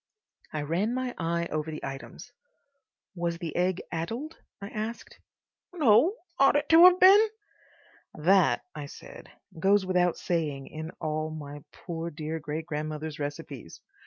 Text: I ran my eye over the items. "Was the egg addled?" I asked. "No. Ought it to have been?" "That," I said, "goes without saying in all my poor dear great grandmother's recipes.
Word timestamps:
I 0.51 0.63
ran 0.63 0.95
my 0.95 1.13
eye 1.19 1.47
over 1.51 1.69
the 1.69 1.85
items. 1.85 2.31
"Was 3.13 3.37
the 3.37 3.55
egg 3.55 3.83
addled?" 3.91 4.39
I 4.59 4.69
asked. 4.69 5.19
"No. 5.73 6.15
Ought 6.39 6.55
it 6.55 6.67
to 6.69 6.85
have 6.85 6.99
been?" 6.99 7.27
"That," 8.15 8.65
I 8.73 8.87
said, 8.87 9.29
"goes 9.59 9.85
without 9.85 10.17
saying 10.17 10.65
in 10.69 10.89
all 10.99 11.29
my 11.29 11.63
poor 11.71 12.09
dear 12.09 12.39
great 12.39 12.65
grandmother's 12.65 13.19
recipes. 13.19 13.79